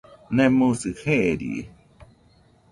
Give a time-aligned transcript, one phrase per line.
[0.35, 1.63] Nemosɨ jeerie.